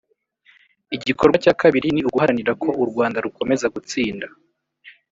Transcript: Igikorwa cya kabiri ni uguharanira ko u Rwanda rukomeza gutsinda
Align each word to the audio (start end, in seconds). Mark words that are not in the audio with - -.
Igikorwa 0.95 1.35
cya 1.43 1.53
kabiri 1.61 1.87
ni 1.91 2.01
uguharanira 2.07 2.51
ko 2.61 2.69
u 2.83 2.85
Rwanda 2.89 3.17
rukomeza 3.25 3.65
gutsinda 3.75 4.27